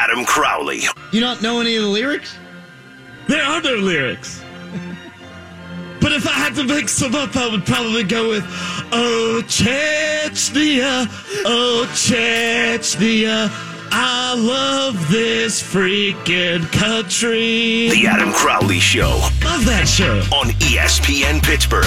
[0.00, 0.82] Adam Crowley.
[1.12, 2.34] You not know any of the lyrics?
[3.28, 4.42] There are no lyrics.
[6.00, 8.42] But if I had to mix them up, I would probably go with
[8.90, 11.06] Oh Chechnya,
[11.44, 13.50] Oh Chechnya,
[13.92, 17.90] I love this freaking country.
[17.90, 19.10] The Adam Crowley Show
[19.44, 20.20] Love that show.
[20.34, 21.84] on ESPN Pittsburgh.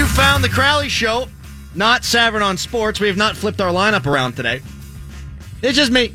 [0.00, 1.28] You found the Crowley Show,
[1.74, 3.00] not Savern on Sports.
[3.00, 4.62] We have not flipped our lineup around today.
[5.60, 6.14] It's just me.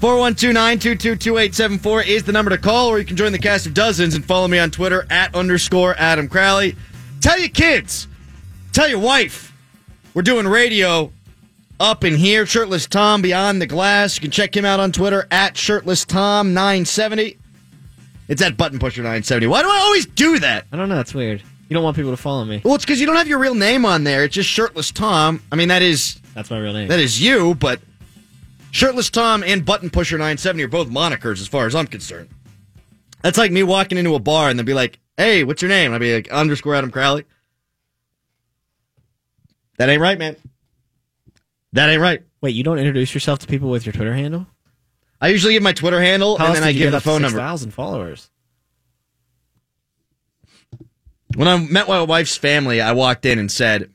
[0.00, 4.24] 412-922-2874 is the number to call, or you can join the cast of dozens and
[4.24, 6.76] follow me on Twitter at underscore Adam Crowley.
[7.20, 8.08] Tell your kids,
[8.72, 9.54] tell your wife,
[10.14, 11.12] we're doing radio
[11.78, 12.46] up in here.
[12.46, 14.16] Shirtless Tom Beyond the Glass.
[14.16, 17.36] You can check him out on Twitter at Shirtless Tom 970.
[18.28, 19.46] It's at Button Pusher 970.
[19.46, 20.64] Why do I always do that?
[20.72, 21.00] I don't know.
[21.00, 21.42] It's weird.
[21.70, 22.60] You don't want people to follow me.
[22.64, 24.24] Well, it's because you don't have your real name on there.
[24.24, 25.40] It's just Shirtless Tom.
[25.52, 26.88] I mean, that is That's my real name.
[26.88, 27.80] that is you, but
[28.72, 32.28] Shirtless Tom and Button Pusher 970 are both monikers as far as I'm concerned.
[33.22, 35.92] That's like me walking into a bar and they'll be like, hey, what's your name?
[35.92, 37.24] I'd be like, underscore Adam Crowley.
[39.78, 40.34] That ain't right, man.
[41.72, 42.22] That ain't right.
[42.40, 44.48] Wait, you don't introduce yourself to people with your Twitter handle?
[45.20, 47.36] I usually give my Twitter handle How and then I give the phone number.
[47.36, 48.28] 6,000 followers.
[51.40, 53.90] When I met my wife's family, I walked in and said,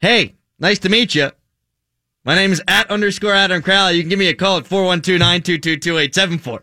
[0.00, 1.30] Hey, nice to meet you.
[2.26, 3.94] My name is at underscore Adam Crowley.
[3.94, 6.60] You can give me a call at 412-922-2874.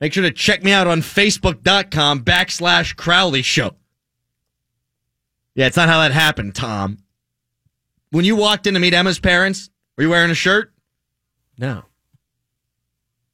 [0.00, 3.76] Make sure to check me out on Facebook.com backslash Crowley Show.
[5.54, 7.00] Yeah, it's not how that happened, Tom.
[8.10, 10.72] When you walked in to meet Emma's parents, were you wearing a shirt?
[11.58, 11.82] No.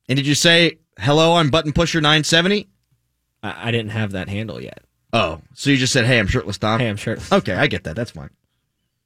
[0.09, 2.71] And did you say, hello, I'm Button Pusher 970?
[3.45, 4.83] I, I didn't have that handle yet.
[5.13, 6.81] Oh, so you just said, hey, I'm shirtless, Tom?
[6.81, 7.19] Hey, I'm sure.
[7.31, 7.95] Okay, I get that.
[7.95, 8.31] That's fine.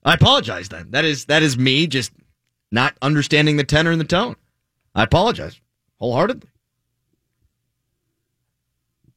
[0.05, 0.93] I apologize then.
[0.93, 2.13] That is that is me just
[2.71, 4.37] not understanding the tenor and the tone.
[4.95, 5.61] I apologize
[5.99, 6.49] wholeheartedly.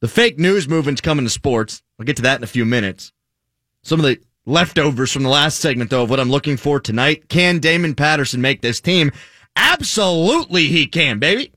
[0.00, 1.82] The fake news movement's coming to sports.
[1.98, 3.12] I'll get to that in a few minutes.
[3.82, 7.28] Some of the leftovers from the last segment, though, of what I'm looking for tonight.
[7.28, 9.12] Can Damoun Patterson make this team?
[9.54, 11.52] Absolutely, he can, baby.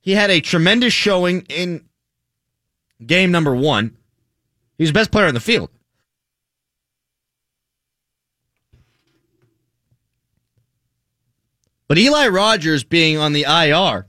[0.00, 1.84] He had a tremendous showing in
[3.04, 3.96] game number one.
[4.78, 5.70] He's the best player on the field.
[11.88, 14.06] But Eli Rogers being on the IR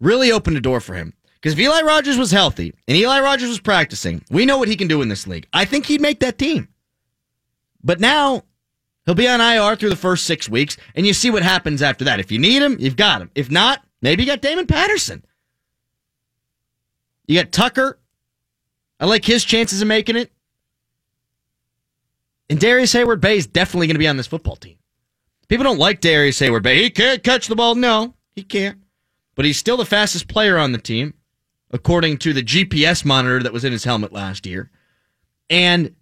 [0.00, 1.14] really opened a door for him.
[1.34, 4.76] Because if Eli Rogers was healthy and Eli Rogers was practicing, we know what he
[4.76, 5.46] can do in this league.
[5.52, 6.68] I think he'd make that team.
[7.82, 8.42] But now
[9.06, 12.04] he'll be on IR through the first six weeks, and you see what happens after
[12.04, 12.20] that.
[12.20, 13.30] If you need him, you've got him.
[13.34, 15.24] If not, maybe you got Damoun Patterson.
[17.30, 17.96] You got Tucker.
[18.98, 20.32] I like his chances of making it.
[22.48, 24.78] And Darrius Heyward-Bey is definitely going to be on this football team.
[25.46, 26.82] People don't like Darrius Heyward-Bey.
[26.82, 27.76] He can't catch the ball.
[27.76, 28.80] No, he can't.
[29.36, 31.14] But he's still the fastest player on the team,
[31.70, 34.68] according to the GPS monitor that was in his helmet last year.
[35.48, 35.94] And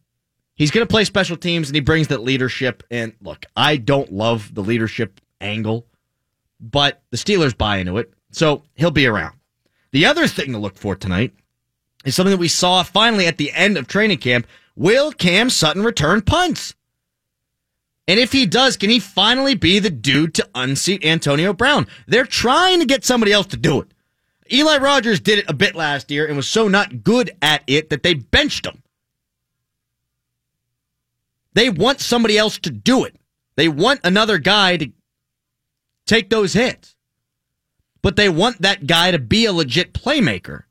[0.55, 2.83] he's going to play special teams and he brings that leadership.
[2.91, 5.84] And look, I don't love the leadership angle,
[6.59, 8.15] but the Steelers buy into it.
[8.31, 9.38] So he'll be around.
[9.93, 11.32] The other thing to look for tonight
[12.04, 14.47] is something that we saw finally at the end of training camp.
[14.76, 16.75] Will Cam Sutton return punts?
[18.06, 21.87] And if he does, can he finally be the dude to unseat Antonio Brown?
[22.06, 23.93] They're trying to get somebody else to do it.
[24.50, 27.91] Eli Rogers did it a bit last year and was so not good at it
[27.91, 28.82] that they benched him.
[31.53, 33.16] They want somebody else to do it.
[33.56, 34.91] They want another guy to
[36.06, 36.94] take those hits.
[38.03, 40.62] But they want that guy to be a legit playmaker.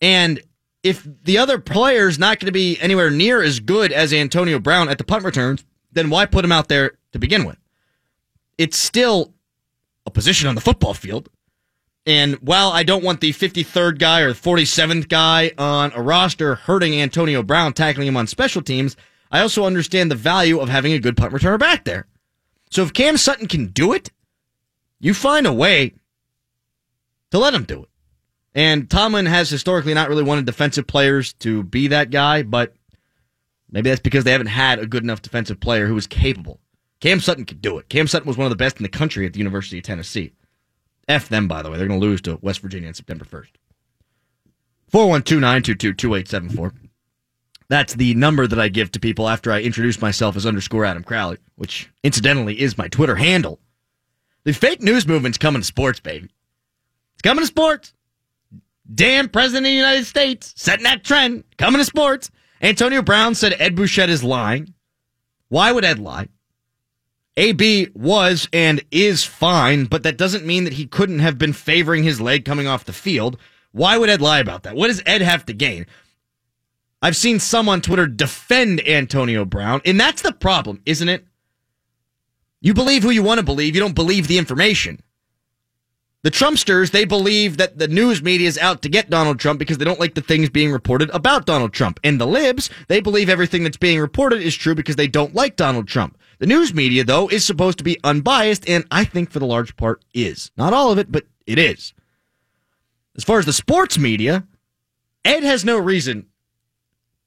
[0.00, 0.40] And
[0.82, 4.88] if the other player's not going to be anywhere near as good as Antonio Brown
[4.88, 7.58] at the punt returns, then why put him out there to begin with?
[8.58, 9.34] It's still
[10.04, 11.28] a position on the football field.
[12.06, 16.54] And while I don't want the 53rd guy or the 47th guy on a roster
[16.54, 18.96] hurting Antonio Brown, tackling him on special teams,
[19.32, 22.06] I also understand the value of having a good punt returner back there.
[22.70, 24.12] So if Cam Sutton can do it,
[25.00, 25.94] you find a way
[27.30, 27.88] to let him do it.
[28.54, 32.74] And Tomlin has historically not really wanted defensive players to be that guy, but
[33.70, 36.60] maybe that's because they haven't had a good enough defensive player who was capable.
[37.00, 37.88] Cam Sutton could do it.
[37.90, 40.32] Cam Sutton was one of the best in the country at the University of Tennessee.
[41.08, 41.76] F them, by the way.
[41.76, 43.50] They're going to lose to West Virginia on September 1st.
[44.88, 46.72] 412 922 2874.
[47.68, 51.02] That's the number that I give to people after I introduce myself as underscore Adam
[51.02, 53.60] Crowley, which incidentally is my Twitter handle.
[54.44, 56.30] The fake news movement's coming to sports, baby.
[57.16, 57.92] It's coming to sports.
[58.94, 62.30] Damn, President of the United States, setting that trend, coming to sports.
[62.62, 64.74] Antonio Brown said Ed Bouchette is lying.
[65.48, 66.28] Why would Ed lie?
[67.36, 72.02] AB was and is fine, but that doesn't mean that he couldn't have been favoring
[72.02, 73.38] his leg coming off the field.
[73.72, 74.76] Why would Ed lie about that?
[74.76, 75.86] What does Ed have to gain?
[77.02, 81.26] I've seen some on Twitter defend Antonio Brown, and that's the problem, isn't it?
[82.62, 85.00] You believe who you want to believe, you don't believe the information.
[86.26, 89.78] The Trumpsters, they believe that the news media is out to get Donald Trump because
[89.78, 92.00] they don't like the things being reported about Donald Trump.
[92.02, 95.54] And the libs, they believe everything that's being reported is true because they don't like
[95.54, 96.18] Donald Trump.
[96.40, 99.76] The news media, though, is supposed to be unbiased, and I think for the large
[99.76, 100.50] part is.
[100.56, 101.94] Not all of it, but it is.
[103.16, 104.48] As far as the sports media,
[105.24, 106.26] Ed has no reason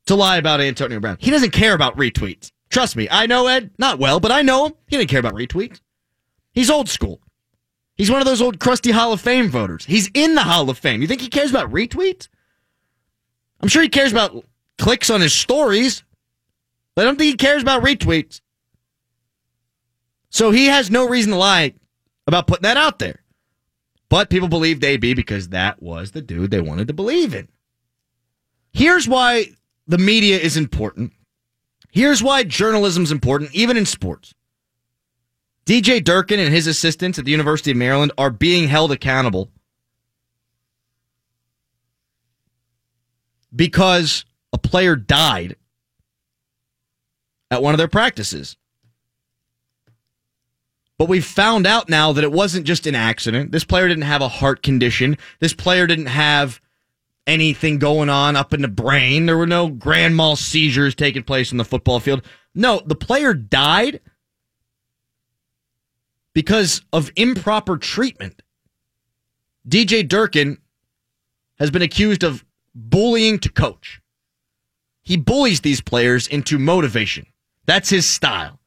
[0.08, 1.16] to lie about Antonio Brown.
[1.22, 2.52] He doesn't care about retweets.
[2.70, 4.74] Trust me, I know Ed, not well, but I know him.
[4.88, 5.80] He didn't care about retweets.
[6.52, 7.22] He's old school.
[8.00, 9.84] He's one of those old crusty Hall of Fame voters.
[9.84, 11.02] He's in the Hall of Fame.
[11.02, 12.30] You think he cares about retweets?
[13.60, 14.46] I'm sure he cares about
[14.78, 16.06] clicks on his stories,
[16.96, 18.40] but I don't think he cares about retweets.
[20.30, 21.74] So he has no reason to lie
[22.26, 23.20] about putting that out there.
[24.08, 27.50] But people believed AB because that was the dude they wanted to believe in.
[28.72, 29.48] Here's why
[29.88, 31.12] the media is important.
[31.92, 34.34] Here's why journalism's important, even in sports.
[35.70, 39.52] DJ Durkin and his assistants at the University of Maryland are being held accountable
[43.56, 45.58] because a player died
[47.52, 48.58] at one of their practices.
[50.98, 53.52] But we've found out now that it wasn't just an accident.
[53.52, 55.20] This player didn't have a heart condition.
[55.40, 56.60] This player didn't have
[57.28, 59.28] anything going on up in the brain.
[59.28, 62.24] There were no grand mal seizures taking place in the football field.
[62.56, 64.00] No, the player died
[66.34, 68.42] because of improper treatment.
[69.68, 70.58] DJ Durkin
[71.58, 74.02] has been accused of bullying to coach.
[75.02, 77.26] He bullies these players into motivation.
[77.66, 78.60] That's his style.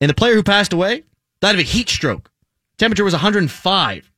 [0.00, 1.04] And the player who passed away
[1.40, 2.30] died of a heat stroke.
[2.78, 4.10] Temperature was 105.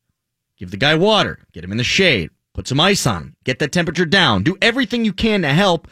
[0.56, 3.58] Give the guy water, get him in the shade, put some ice on him, get
[3.58, 5.88] that temperature down, do everything you can to help.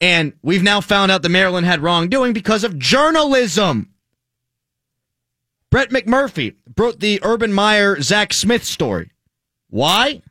[0.00, 3.90] And we've now found out that Maryland had wrongdoing because of journalism.
[5.70, 9.10] Brett McMurphy broke the Urban Meyer Zach Smith story.
[9.68, 10.22] Why?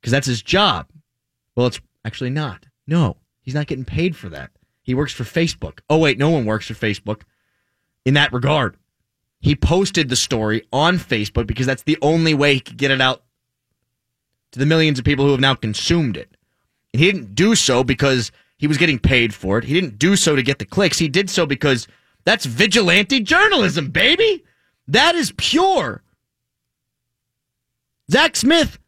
[0.00, 0.88] Because that's his job.
[1.54, 2.66] Well, it's actually not.
[2.86, 4.50] No, he's not getting paid for that.
[4.82, 5.80] He works for Facebook.
[5.88, 7.22] Oh, wait, no one works for Facebook
[8.04, 8.76] in that regard.
[9.40, 13.00] He posted the story on Facebook because that's the only way he could get it
[13.00, 13.22] out
[14.52, 16.36] to the millions of people who have now consumed it.
[16.92, 19.64] And he didn't do so because he was getting paid for it.
[19.64, 20.98] He didn't do so to get the clicks.
[20.98, 21.86] He did so because
[22.24, 24.44] that's vigilante journalism, baby.
[24.88, 26.02] That is pure.
[28.10, 28.78] Zach Smith,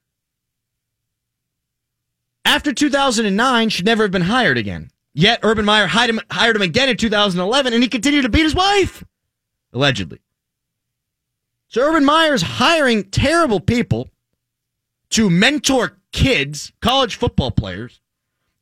[2.44, 4.90] after 2009, should never have been hired again.
[5.12, 8.44] Yet Urban Meyer hired him, hired him again in 2011, and he continued to beat
[8.44, 9.02] his wife,
[9.72, 10.20] allegedly.
[11.66, 14.08] So Urban Meyer's hiring terrible people
[15.10, 18.00] to mentor kids, college football players,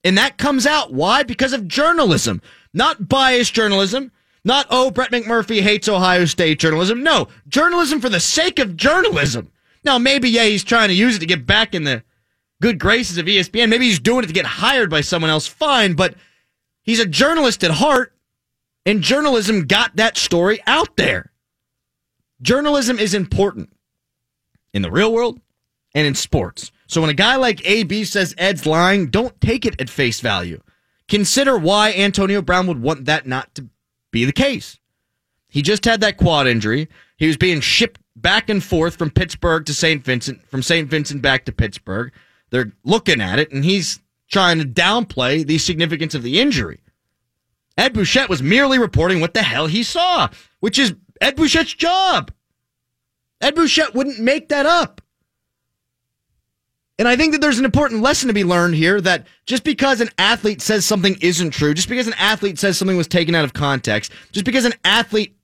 [0.03, 0.93] and that comes out.
[0.93, 1.23] Why?
[1.23, 2.41] Because of journalism,
[2.73, 4.11] not biased journalism,
[4.47, 7.03] not, oh, Brett McMurphy hates Ohio State journalism.
[7.03, 9.51] No, journalism for the sake of journalism.
[9.83, 12.05] Now, maybe, yeah, he's trying to use it to get back in the
[12.63, 13.69] good graces of ESPN.
[13.69, 15.49] Maybe he's doing it to get hired by someone else.
[15.49, 16.15] Fine, but
[16.85, 18.15] he's a journalist at heart,
[18.87, 21.33] and journalism got that story out there.
[22.41, 23.71] Journalism is important
[24.73, 25.41] in the real world
[25.93, 26.71] and in sports.
[26.87, 30.63] So when a guy like AB says Ed's lying, don't take it at face value.
[31.09, 33.71] Consider why Antonio Brown would want that not to
[34.11, 34.79] be the case.
[35.49, 36.89] He just had that quad injury.
[37.17, 40.05] He was being shipped back and forth from Pittsburgh to St.
[40.05, 40.89] Vincent, from St.
[40.89, 42.13] Vincent back to Pittsburgh.
[42.51, 46.81] They're looking at it, and he's trying to downplay the significance of the injury.
[47.79, 50.29] Ed Bouchette was merely reporting what the hell he saw,
[50.61, 52.33] which is Ed Bouchette's job.
[53.41, 55.03] Ed Bouchette wouldn't make that up.
[56.99, 60.01] And I think that there's an important lesson to be learned here that just because
[60.01, 63.45] an athlete says something isn't true, just because an athlete says something was taken out
[63.45, 65.37] of context, just because an athlete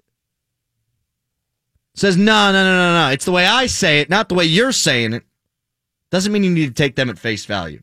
[1.95, 4.45] says, no, no, no, no, no, it's the way I say it, not the way
[4.45, 5.25] you're saying it,
[6.11, 7.83] doesn't mean you need to take them at face value.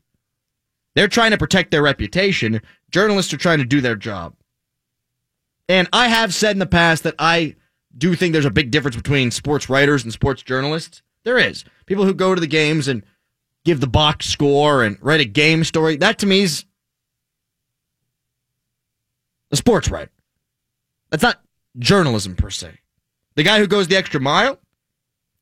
[0.96, 2.60] They're trying to protect their reputation.
[2.90, 4.34] Journalists are trying to do their job.
[5.68, 7.54] And I have said in the past that I
[7.96, 11.02] do think there's a big difference between sports writers and sports journalists.
[11.24, 11.64] There is.
[11.86, 13.04] People who go to the games and
[13.64, 15.96] give the box score and write a game story.
[15.96, 16.64] That to me is
[19.50, 20.10] a sports writer.
[21.10, 21.40] That's not
[21.78, 22.78] journalism per se.
[23.34, 24.58] The guy who goes the extra mile,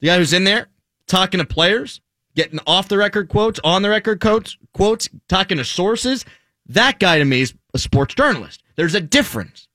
[0.01, 0.69] the guy who's in there
[1.07, 2.01] talking to players,
[2.35, 6.25] getting off the record quotes, on the record quotes, quotes, talking to sources.
[6.67, 8.63] That guy to me is a sports journalist.
[8.77, 9.69] There's a difference.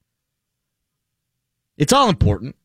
[1.78, 2.56] It's all important.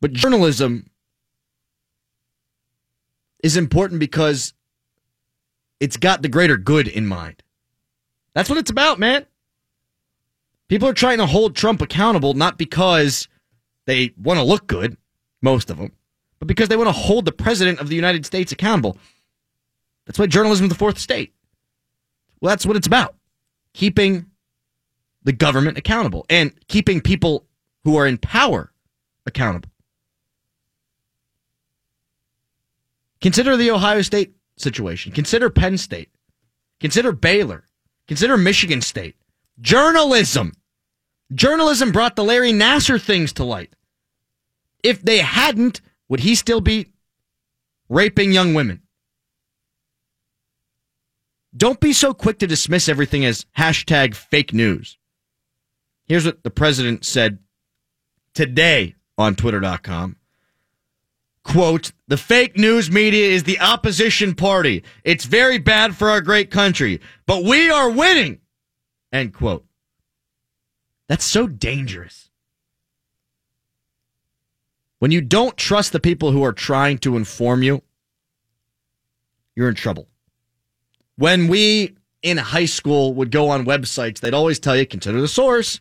[0.00, 0.88] But journalism
[3.46, 4.52] is important because
[5.78, 7.42] it's got the greater good in mind.
[8.34, 9.24] That's what it's about, man.
[10.68, 13.28] People are trying to hold Trump accountable not because
[13.86, 14.96] they want to look good,
[15.42, 15.92] most of them,
[16.40, 18.98] but because they want to hold the president of the United States accountable.
[20.06, 21.32] That's why journalism is the fourth estate.
[22.40, 23.14] Well, that's what it's about.
[23.74, 24.26] Keeping
[25.22, 27.46] the government accountable and keeping people
[27.84, 28.72] who are in power
[29.24, 29.70] accountable.
[33.20, 35.12] Consider the Ohio State situation.
[35.12, 36.10] Consider Penn State.
[36.80, 37.64] Consider Baylor.
[38.08, 39.16] Consider Michigan State.
[39.60, 40.52] Journalism.
[41.32, 43.74] Journalism brought the Larry Nassar things to light.
[44.82, 46.92] If they hadn't, would he still be
[47.88, 48.82] raping young women?
[51.56, 54.98] Don't be so quick to dismiss everything as hashtag fake news.
[56.04, 57.38] Here's what the president said
[58.34, 60.16] today on twitter.com.
[61.46, 64.82] Quote, the fake news media is the opposition party.
[65.04, 68.40] It's very bad for our great country, but we are winning.
[69.12, 69.64] End quote.
[71.08, 72.30] That's so dangerous.
[74.98, 77.80] When you don't trust the people who are trying to inform you,
[79.54, 80.08] you're in trouble.
[81.14, 85.28] When we in high school would go on websites, they'd always tell you, consider the
[85.28, 85.80] source.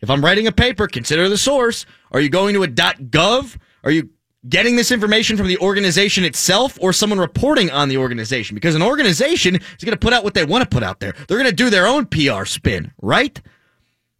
[0.00, 1.84] If I'm writing a paper, consider the source.
[2.12, 3.58] Are you going to a .gov?
[3.84, 4.08] Are you
[4.48, 8.54] getting this information from the organization itself or someone reporting on the organization?
[8.54, 11.14] Because an organization is going to put out what they want to put out there.
[11.28, 13.40] They're going to do their own PR spin, right?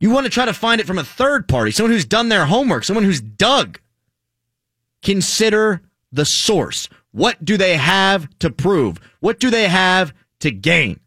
[0.01, 2.47] You want to try to find it from a third party, someone who's done their
[2.47, 3.79] homework, someone who's dug.
[5.03, 6.89] Consider the source.
[7.13, 8.99] What do they have to prove?
[9.21, 11.01] What do they have to gain?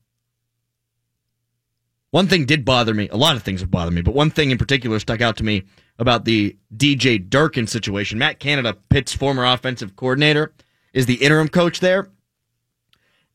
[2.16, 3.10] One thing did bother me.
[3.10, 5.44] A lot of things have bothered me, but one thing in particular stuck out to
[5.44, 5.64] me
[6.00, 8.18] about the DJ Durkin situation.
[8.18, 10.54] Matt Canada, Pitt's former offensive coordinator,
[10.94, 12.08] is the interim coach there.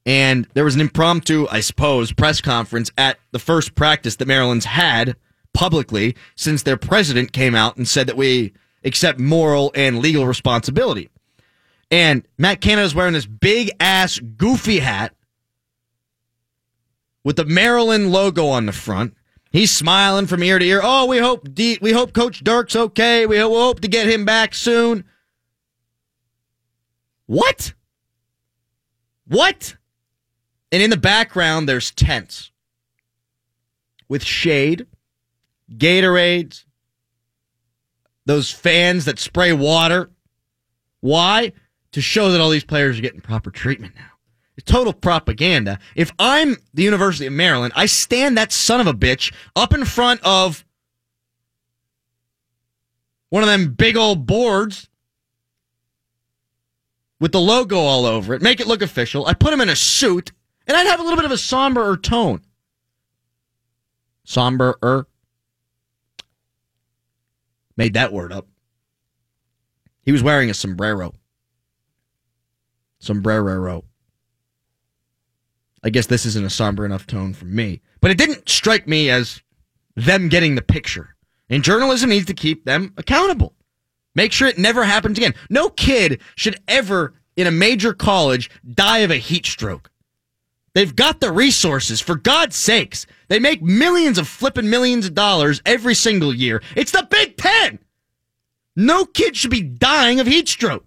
[0.07, 4.65] And there was an impromptu, I suppose, press conference at the first practice that Maryland's
[4.65, 5.15] had
[5.53, 11.11] publicly since their president came out and said that we accept moral and legal responsibility.
[11.91, 15.15] And Matt Canada's wearing this big ass goofy hat
[17.25, 19.15] with the Maryland logo on the front.
[19.53, 20.81] He's smiling from ear to ear.
[20.83, 23.27] Oh, we hope D- we hope Coach Dirk's okay.
[23.27, 25.05] We ho- we hope to get him back soon.
[27.27, 27.75] What?
[29.27, 29.77] What?
[30.73, 32.53] And in the background, there's tents
[34.09, 34.87] with shade,
[35.73, 36.65] Gatorades,
[38.27, 40.11] those fans that spray water.
[41.01, 41.53] Why?
[41.93, 44.10] To show that all these players are getting proper treatment now.
[44.65, 45.79] Total propaganda.
[45.95, 49.85] If I'm the University of Maryland, I stand that son of a bitch up in
[49.85, 50.65] front of
[53.29, 54.89] one of them big old boards
[57.21, 59.27] with the logo all over it, make it look official.
[59.27, 60.33] I put him in a suit,
[60.67, 62.41] and I'd have a little bit of a somber tone.
[64.25, 65.07] Somber
[67.77, 68.47] Made that word up.
[70.03, 71.15] He was wearing a sombrero.
[72.99, 73.85] Sombrero.
[75.83, 77.81] I guess this isn't a somber enough tone for me.
[78.01, 79.43] But it didn't strike me as
[79.97, 81.17] them getting the picture.
[81.49, 83.55] And journalism needs to keep them accountable.
[84.15, 85.35] Make sure it never happens again.
[85.49, 89.91] No kid should ever, in a major college, die of a heat stroke.
[90.75, 93.07] They've got the resources, for God's sakes.
[93.29, 96.63] They make millions of flipping millions of dollars every single year.
[96.77, 97.81] It's the Big Ten.
[98.77, 100.87] No kid should be dying of heat stroke.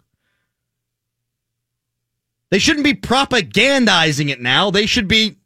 [2.54, 4.70] They shouldn't be propagandizing it now.
[4.70, 5.38] They should be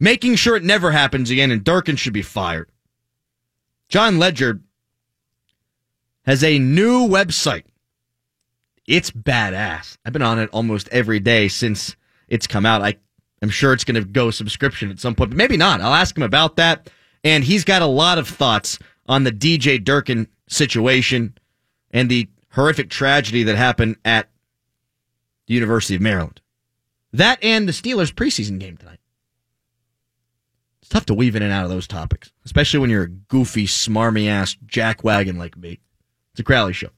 [0.00, 2.68] making sure it never happens again, and Durkin should be fired.
[3.88, 4.60] Jon Ledyard
[6.26, 7.62] has a new website.
[8.88, 9.98] It's badass.
[10.04, 11.94] I've been on it almost every day since
[12.26, 12.82] it's come out.
[12.82, 12.96] I
[13.40, 15.80] am sure it's going to go subscription at some point, but maybe not.
[15.80, 16.90] I'll ask him about that.
[17.22, 21.38] And he's got a lot of thoughts on the DJ Durkin situation
[21.92, 24.28] and the horrific tragedy that happened at
[25.48, 26.40] the University of Maryland.
[27.12, 29.00] That and the Steelers preseason game tonight.
[30.80, 33.66] It's tough to weave in and out of those topics, especially when you're a goofy,
[33.66, 35.80] smarmy ass jackwagon like me.
[36.32, 36.90] It's a Crowley show.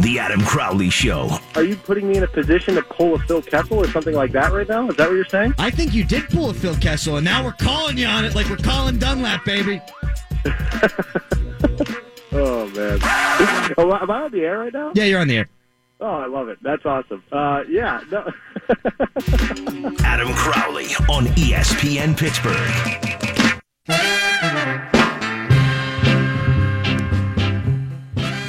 [0.00, 1.28] The Adam Crowley Show.
[1.54, 4.32] Are you putting me in a position to pull a Phil Kessel or something like
[4.32, 4.88] that right now?
[4.88, 5.54] Is that what you're saying?
[5.58, 8.34] I think you did pull a Phil Kessel, and now we're calling you on it
[8.34, 9.82] like we're calling Dunlap, baby.
[12.32, 13.00] Oh man.
[13.76, 14.92] Am I on the air right now?
[14.94, 15.48] Yeah, you're on the air.
[16.00, 16.58] Oh, I love it.
[16.62, 17.22] That's awesome.
[17.30, 18.00] Uh, yeah.
[18.10, 18.30] No.
[20.04, 22.56] Adam Crowley on ESPN Pittsburgh.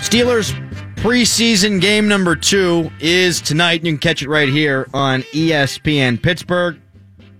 [0.02, 0.54] Steelers
[0.98, 3.84] preseason game number two is tonight.
[3.84, 6.80] You can catch it right here on ESPN Pittsburgh,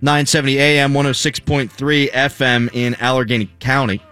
[0.00, 4.02] 970 AM, 106.3 FM in Allegheny County.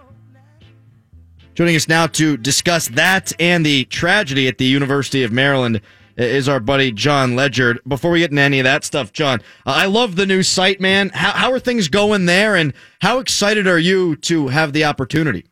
[1.61, 5.79] Joining us now to discuss that and the tragedy at the University of Maryland
[6.17, 7.79] is our buddy Jon Ledyard.
[7.87, 10.81] Before we get into any of that stuff, John, uh, I love the new site,
[10.81, 11.09] man.
[11.09, 15.45] How, how are things going there, and how excited are you to have the opportunity?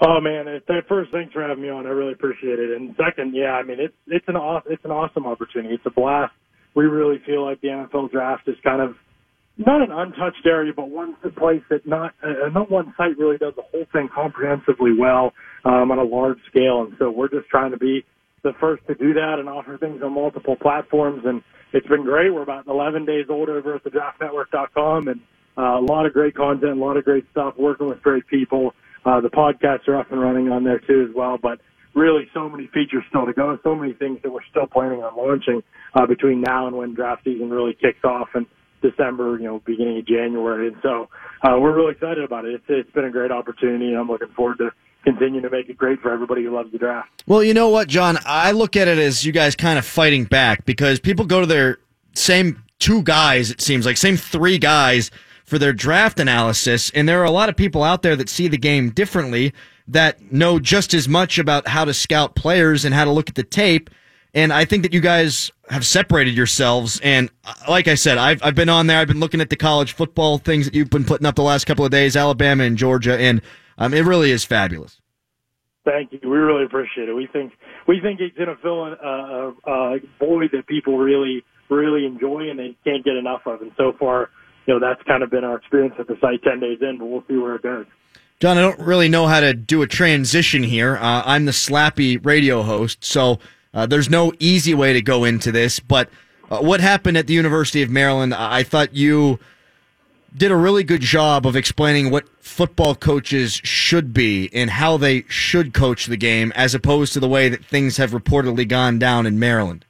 [0.00, 0.46] Oh man!
[0.88, 1.84] First, thanks for having me on.
[1.84, 2.70] I really appreciate it.
[2.70, 5.74] And second, yeah, I mean it's it's an aw- it's an awesome opportunity.
[5.74, 6.32] It's a blast.
[6.76, 8.94] We really feel like the NFL draft is kind of
[9.56, 13.54] not an untouched area, but one place that not uh, not one site really does
[13.56, 15.32] the whole thing comprehensively well
[15.64, 16.82] um, on a large scale.
[16.82, 18.04] And so we're just trying to be
[18.42, 21.22] the first to do that and offer things on multiple platforms.
[21.24, 21.42] And
[21.72, 22.32] it's been great.
[22.32, 25.20] We're about 11 days old over at the draftnetwork.com and
[25.56, 28.74] uh, a lot of great content, a lot of great stuff, working with great people.
[29.04, 31.60] Uh, the podcasts are up and running on there too as well, but
[31.94, 35.14] really so many features still to go, so many things that we're still planning on
[35.14, 35.62] launching
[35.94, 38.46] uh, between now and when draft season really kicks off in
[38.92, 40.68] December, you know, beginning of January.
[40.68, 41.08] And so
[41.42, 42.54] uh, we're really excited about it.
[42.54, 44.70] It's, it's been a great opportunity, and I'm looking forward to
[45.04, 47.08] continuing to make it great for everybody who loves the draft.
[47.26, 48.18] Well, you know what, John?
[48.24, 51.46] I look at it as you guys kind of fighting back because people go to
[51.46, 51.78] their
[52.14, 55.10] same two guys, it seems like, same three guys
[55.44, 56.90] for their draft analysis.
[56.94, 59.52] And there are a lot of people out there that see the game differently
[59.88, 63.34] that know just as much about how to scout players and how to look at
[63.34, 63.90] the tape.
[64.34, 67.00] And I think that you guys have separated yourselves.
[67.02, 68.98] And uh, like I said, I've, I've been on there.
[68.98, 71.64] I've been looking at the college football things that you've been putting up the last
[71.64, 73.18] couple of days, Alabama and Georgia.
[73.18, 73.40] And
[73.78, 75.00] um, it really is fabulous.
[75.84, 76.20] Thank you.
[76.22, 77.14] We really appreciate it.
[77.14, 77.52] We think
[77.88, 82.76] we think it's going to fill a, void that people really really enjoy and they
[82.84, 83.62] can't get enough of.
[83.62, 84.30] And so far,
[84.66, 86.98] you know, that's kind of been our experience at the site ten days in.
[86.98, 87.86] But we'll see where it goes.
[88.38, 90.96] John, I don't really know how to do a transition here.
[90.96, 93.38] Uh, I'm the slappy radio host, so
[93.74, 95.80] uh, there's no easy way to go into this.
[95.80, 96.08] But
[96.50, 98.34] uh, what happened at the University of Maryland?
[98.34, 99.38] I thought you
[100.36, 105.24] did a really good job of explaining what football coaches should be and how they
[105.28, 109.26] should coach the game, as opposed to the way that things have reportedly gone down
[109.26, 109.84] in Maryland.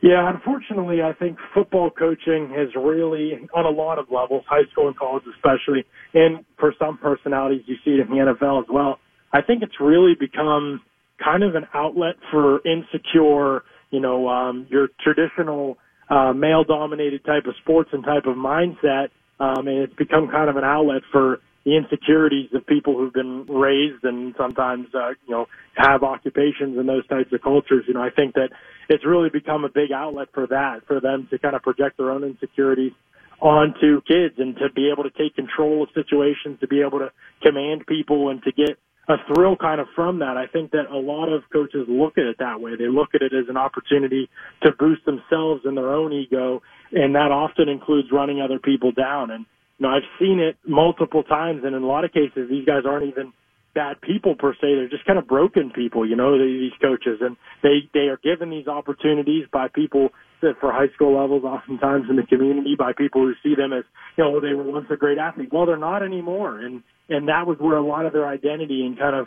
[0.00, 4.88] Yeah, unfortunately, I think football coaching has really, on a lot of levels, high school
[4.88, 8.98] and college especially, and for some personalities, you see it in the NFL as well.
[9.32, 10.82] I think it's really become
[11.22, 15.78] kind of an outlet for insecure, you know, um, your traditional
[16.10, 19.08] uh, male-dominated type of sports and type of mindset,
[19.40, 23.46] um, and it's become kind of an outlet for the insecurities of people who've been
[23.48, 27.84] raised and sometimes, uh, you know, have occupations in those types of cultures.
[27.88, 28.50] You know, I think that
[28.88, 32.10] it's really become a big outlet for that, for them to kind of project their
[32.10, 32.92] own insecurities
[33.40, 37.10] onto kids and to be able to take control of situations, to be able to
[37.42, 40.36] command people and to get a thrill kind of from that.
[40.36, 42.76] I think that a lot of coaches look at it that way.
[42.76, 44.28] They look at it as an opportunity
[44.62, 46.62] to boost themselves and their own ego,
[46.92, 49.30] and that often includes running other people down.
[49.30, 49.46] And
[49.78, 52.82] you know, I've seen it multiple times, and in a lot of cases, these guys
[52.86, 53.32] aren't even
[53.74, 54.60] bad people per se.
[54.62, 58.50] They're just kind of broken people, you know, these coaches, and they they are given
[58.50, 60.10] these opportunities by people
[60.42, 63.84] that for high school levels, oftentimes in the community, by people who see them as,
[64.16, 65.48] you know, they were once a great athlete.
[65.52, 68.98] Well, they're not anymore, and and that was where a lot of their identity and
[68.98, 69.26] kind of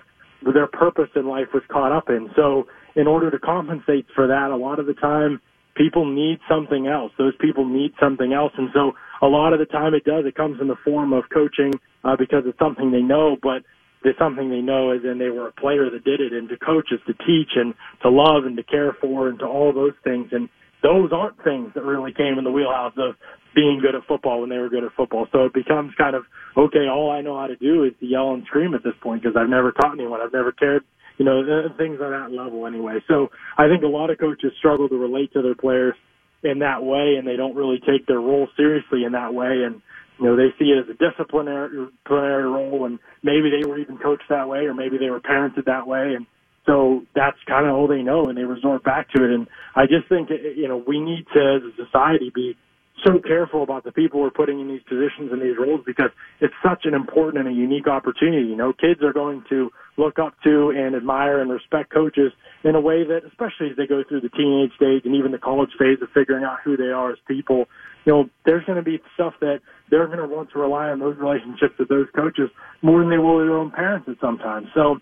[0.54, 2.30] their purpose in life was caught up in.
[2.36, 5.42] So, in order to compensate for that, a lot of the time
[5.76, 7.12] people need something else.
[7.18, 10.26] Those people need something else, and so a lot of the time it does.
[10.26, 13.64] It comes in the form of coaching uh, because it's something they know, but
[14.08, 16.58] it's something they know is and they were a player that did it and to
[16.58, 19.94] coach is to teach and to love and to care for and to all those
[20.04, 20.50] things and
[20.84, 23.16] those aren't things that really came in the wheelhouse of
[23.56, 25.28] being good at football when they were good at football.
[25.32, 26.24] So it becomes kind of,
[26.56, 29.24] okay, all I know how to do is to yell and scream at this point
[29.24, 30.22] because I've never taught anyone.
[30.22, 30.84] I've never cared,
[31.18, 31.42] you know,
[31.78, 33.00] things on that level anyway.
[33.08, 35.96] So I think a lot of coaches struggle to relate to their players
[36.44, 39.64] in that way and they don't really take their role seriously in that way.
[39.66, 39.82] And,
[40.20, 43.98] you know, they see it as a disciplinary, disciplinary role and maybe they were even
[43.98, 46.14] coached that way or maybe they were parented that way.
[46.16, 46.26] And
[46.66, 49.32] so that's kind of all they know and they resort back to it.
[49.32, 52.58] And I just think, eh, you know, we need to, as a society, be
[53.06, 56.10] so careful about the people we're putting in these positions and these roles because
[56.42, 58.48] it's such an important and a unique opportunity.
[58.48, 62.32] You know, kids are going to look up to and admire and respect coaches
[62.64, 65.38] in a way that, especially as they go through the teenage stage and even the
[65.38, 67.68] college phase of figuring out who they are as people,
[68.08, 69.60] you know, there's going to be stuff that
[69.92, 72.50] they're going to want to rely on those relationships with those coaches
[72.82, 74.68] more than they will their own parents at sometimes.
[74.74, 75.00] So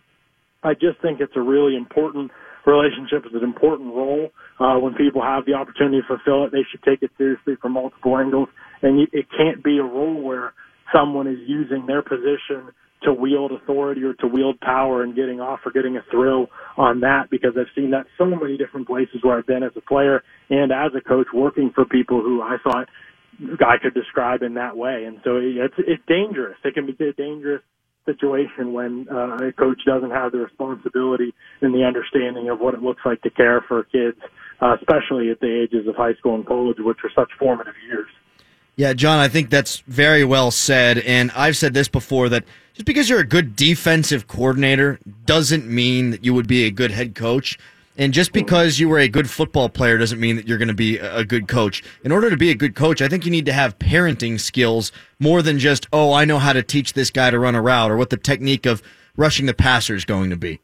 [0.64, 2.32] I just think it's a really important
[2.66, 3.22] relationship.
[3.26, 4.32] It's an important role.
[4.60, 7.74] Uh, when people have the opportunity to fulfill it, they should take it seriously from
[7.74, 8.50] multiple angles.
[8.82, 10.54] And you, it can't be a role where
[10.96, 12.72] someone is using their position
[13.04, 17.02] to wield authority or to wield power and getting off or getting a thrill on
[17.02, 20.24] that because I've seen that so many different places where I've been as a player
[20.50, 22.88] and as a coach working for people who I thought
[23.60, 25.04] I could describe in that way.
[25.06, 26.58] And so it's, it's dangerous.
[26.64, 27.62] It can be a dangerous
[28.06, 32.82] situation when uh, a coach doesn't have the responsibility and the understanding of what it
[32.82, 34.18] looks like to care for kids,
[34.62, 38.08] uh, especially at the ages of high school and college, which are such formative years.
[38.76, 40.98] Yeah, John, I think that's very well said.
[41.00, 46.10] And I've said this before that just because you're a good defensive coordinator doesn't mean
[46.12, 47.58] that you would be a good head coach.
[47.98, 50.74] And just because you were a good football player doesn't mean that you're going to
[50.74, 51.82] be a good coach.
[52.04, 54.92] In order to be a good coach, I think you need to have parenting skills
[55.18, 57.90] more than just, oh, I know how to teach this guy to run a route
[57.90, 58.84] or what the technique of
[59.16, 60.60] rushing the passer is going to be.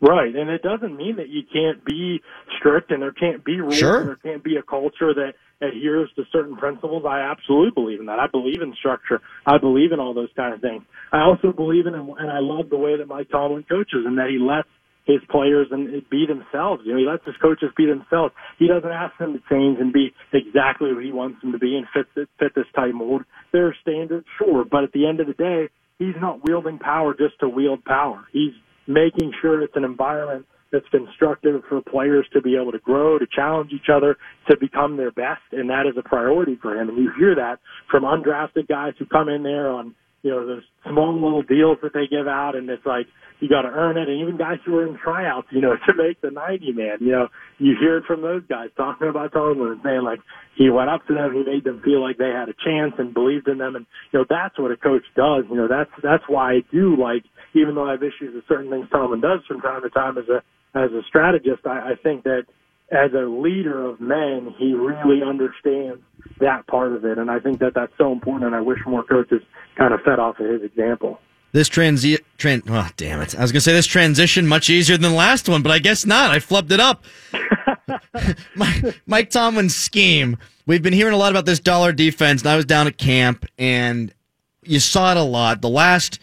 [0.00, 2.20] Right, and it doesn't mean that you can't be
[2.58, 4.00] strict and there can't be rules Sure.
[4.00, 7.04] and there can't be a culture that adheres to certain principles.
[7.06, 8.18] I absolutely believe in that.
[8.18, 9.20] I believe in structure.
[9.46, 10.82] I believe in all those kind of things.
[11.12, 14.28] I also believe in, and I love the way that Mike Tomlin coaches and that
[14.30, 14.68] he lets
[15.06, 16.82] his players and be themselves.
[16.84, 18.34] You know, he lets his coaches be themselves.
[18.58, 21.76] He doesn't ask them to change and be exactly what he wants them to be
[21.76, 23.22] and fit this, fit this tight mold.
[23.52, 25.68] There are standards, sure, but at the end of the day,
[25.98, 28.24] he's not wielding power just to wield power.
[28.32, 28.52] He's
[28.86, 33.26] making sure it's an environment that's constructive for players to be able to grow, to
[33.34, 34.16] challenge each other,
[34.48, 36.88] to become their best, and that is a priority for him.
[36.88, 37.58] And you hear that
[37.90, 41.94] from undrafted guys who come in there on, you know, those small little deals that
[41.94, 43.06] they give out, and it's like
[43.40, 44.08] you got to earn it.
[44.08, 47.12] And even guys who are in tryouts, you know, to make the 90 man, you
[47.12, 47.28] know,
[47.58, 50.20] you hear it from those guys talking about Tomlin and saying like
[50.56, 53.14] he went up to them, he made them feel like they had a chance and
[53.14, 55.44] believed in them, and you know that's what a coach does.
[55.48, 58.70] You know, that's that's why I do like, even though I have issues with certain
[58.70, 60.42] things Tomlin does from time to time as a
[60.74, 62.44] as a strategist, I, I think that
[62.90, 66.02] as a leader of men, he really understands
[66.40, 68.46] that part of it, and I think that that's so important.
[68.46, 69.42] And I wish more coaches
[69.76, 71.20] kind of fed off of his example.
[71.52, 73.36] This transi- tran- oh, damn it.
[73.36, 75.80] I was going to say this transition much easier than the last one, but I
[75.80, 76.30] guess not.
[76.30, 77.04] I flubbed it up.
[78.54, 80.36] Mike, Mike Tomlin's scheme.
[80.66, 83.46] We've been hearing a lot about this dollar defense, and I was down at camp,
[83.58, 84.14] and
[84.62, 85.60] you saw it a lot.
[85.60, 86.20] The last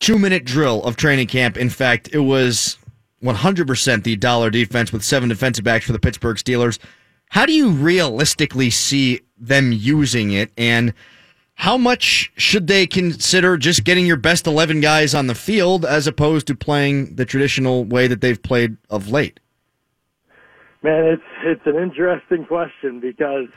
[0.00, 2.77] two minute drill of training camp, in fact, it was
[3.22, 6.78] 100% the dollar defense with seven defensive backs for the Pittsburgh Steelers.
[7.30, 10.94] How do you realistically see them using it, and
[11.54, 16.06] how much should they consider just getting your best 11 guys on the field as
[16.06, 19.40] opposed to playing the traditional way that they've played of late?
[20.82, 23.48] Man, it's it's an interesting question because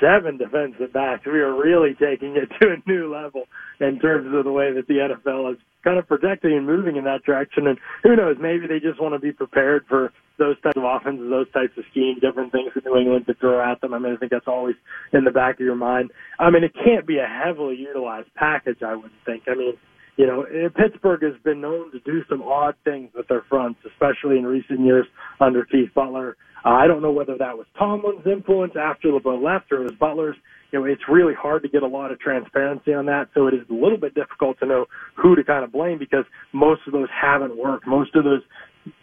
[0.00, 3.44] seven defensive backs, we are really taking it to a new level
[3.80, 7.04] in terms of the way that the NFL is kind of projecting and moving in
[7.04, 7.66] that direction.
[7.66, 11.28] And who knows, maybe they just want to be prepared for those types of offenses,
[11.30, 13.94] those types of schemes, different things that New England could throw at them.
[13.94, 14.76] I mean, I think that's always
[15.12, 16.10] in the back of your mind.
[16.38, 19.44] I mean, it can't be a heavily utilized package, I wouldn't think.
[19.46, 19.74] I mean,
[20.16, 20.44] you know,
[20.76, 24.80] Pittsburgh has been known to do some odd things with their fronts, especially in recent
[24.80, 25.06] years
[25.40, 26.36] under Keith Butler.
[26.64, 29.92] Uh, I don't know whether that was Tomlin's influence after LeBeau left or it was
[29.98, 30.36] Butler's.
[30.72, 33.54] You know, it's really hard to get a lot of transparency on that, so it
[33.54, 36.92] is a little bit difficult to know who to kind of blame because most of
[36.92, 37.86] those haven't worked.
[37.86, 38.42] Most of those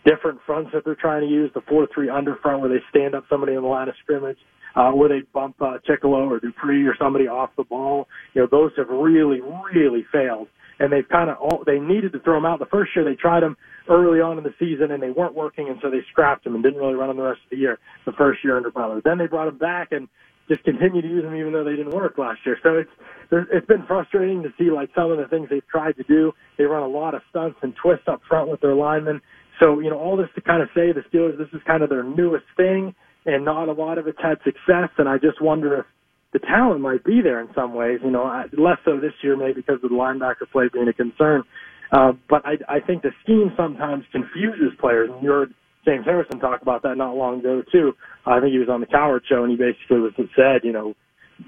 [0.05, 3.25] different fronts that they're trying to use, the 4-3 under front where they stand up
[3.29, 4.37] somebody in the line of scrimmage,
[4.77, 8.47] uh, where they bump uh, Chickillo or Dupree or somebody off the ball, you know,
[8.49, 9.41] those have really,
[9.73, 10.47] really failed
[10.79, 12.59] and they've kind of they needed to throw them out.
[12.59, 13.57] The first year they tried them
[13.89, 16.63] early on in the season and they weren't working, and so they scrapped them and
[16.63, 17.79] didn't really run them the rest of the year.
[18.05, 20.07] The first year under Butler, then they brought them back and
[20.49, 22.57] just continued to use them even though they didn't work last year.
[22.63, 22.89] So it's
[23.31, 26.31] it's been frustrating to see like some of the things they've tried to do.
[26.57, 29.21] They run a lot of stunts and twists up front with their linemen.
[29.59, 31.89] So you know all this to kind of say the Steelers this is kind of
[31.89, 32.95] their newest thing,
[33.27, 34.89] and not a lot of it's had success.
[34.97, 35.85] And I just wonder if
[36.33, 37.99] the talent might be there in some ways.
[38.03, 38.23] You know,
[38.57, 41.43] less so this year, maybe because of the linebacker play being a concern.
[41.91, 45.09] Uh, but I, I think the scheme sometimes confuses players.
[45.13, 45.53] And you heard
[45.85, 47.93] James Harrison talk about that not long ago too.
[48.25, 50.95] I think he was on the Cowherd show, and he basically was said, you know,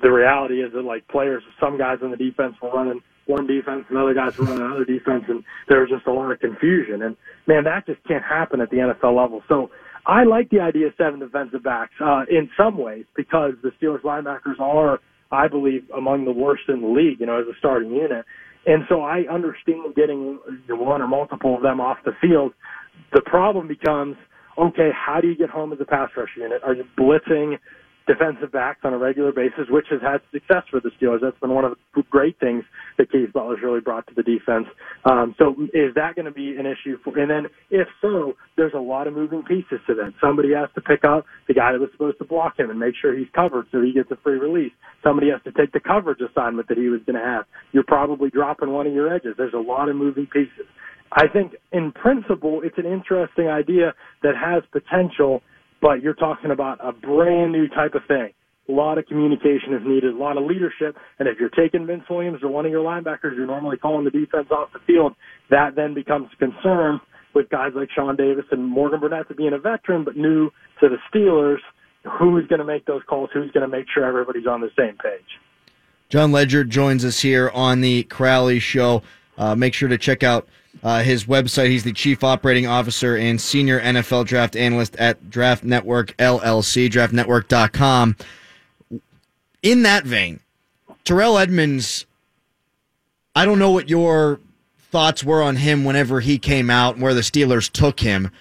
[0.01, 3.85] the reality is that like players, some guys on the defense were running one defense,
[3.89, 7.03] and other guys were running another defense, and there was just a lot of confusion.
[7.03, 7.15] And
[7.47, 9.43] man, that just can't happen at the NFL level.
[9.47, 9.69] So
[10.05, 14.01] I like the idea of seven defensive backs uh, in some ways because the Steelers
[14.01, 14.99] linebackers are,
[15.31, 17.19] I believe, among the worst in the league.
[17.19, 18.25] You know, as a starting unit,
[18.65, 22.53] and so I understand getting one or multiple of them off the field.
[23.13, 24.17] The problem becomes,
[24.57, 26.61] okay, how do you get home as a pass rush unit?
[26.63, 27.57] Are you blitzing
[28.09, 31.21] defensive backs on a regular basis, which has had success for the Steelers.
[31.21, 32.63] That's been one of the great things
[32.97, 34.65] that Keith Butler's really brought to the defense.
[35.05, 37.17] Um, so is that going to be an issue for?
[37.19, 40.13] And then if so, there's a lot of moving pieces to that.
[40.19, 42.95] Somebody has to pick up the guy that was supposed to block him and make
[42.99, 44.73] sure he's covered so he gets a free release.
[45.03, 47.45] Somebody has to take the coverage assignment that he was going to have.
[47.73, 49.35] You're probably dropping one of your edges.
[49.37, 50.65] There's a lot of moving pieces.
[51.11, 53.93] I think in principle, it's an interesting idea
[54.23, 55.41] that has potential
[55.81, 58.31] but you're talking about a brand new type of thing.
[58.67, 62.03] A lot of communication is needed, a lot of leadership, and if you're taking Vince
[62.09, 65.15] Williams or one of your linebackers, you're normally calling the defense off the field.
[65.49, 67.01] That then becomes a concern
[67.33, 70.97] with guys like Sean Davis and Morgan Burnett being a veteran but new to the
[71.11, 71.59] Steelers.
[72.19, 73.29] Who's going to make those calls?
[73.33, 75.25] Who's going to make sure everybody's on the same page?
[76.09, 79.03] Jon Ledyard joins us here on the Crowley Show.
[79.39, 80.47] Uh, make sure to check out
[80.83, 81.69] uh, his website.
[81.69, 88.17] He's the chief operating officer and senior NFL draft analyst at Draft Network LLC, draftnetwork.com.
[89.63, 90.41] In that vein,
[91.05, 92.05] Terrell Edmunds,
[93.35, 94.39] I don't know what your
[94.91, 98.31] thoughts were on him whenever he came out and where the Steelers took him.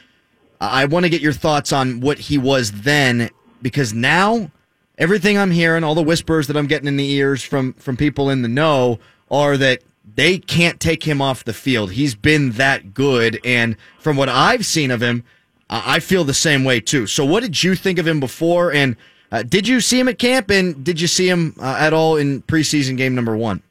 [0.61, 3.31] I want to get your thoughts on what he was then
[3.63, 4.51] because now
[4.97, 8.29] everything I'm hearing, all the whispers that I'm getting in the ears from from people
[8.31, 8.99] in the know
[9.31, 9.83] are that
[10.15, 11.93] they can't take him off the field.
[11.93, 13.41] He's been that good.
[13.45, 15.25] And from what I've seen of him,
[15.71, 17.07] I feel the same way too.
[17.07, 18.73] So, what did you think of him before?
[18.73, 18.97] And
[19.31, 20.51] uh, did you see him at camp?
[20.51, 23.63] And did you see him uh, at all in preseason game number one?